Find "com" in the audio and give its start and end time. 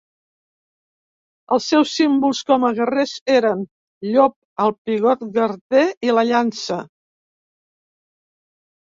2.51-2.65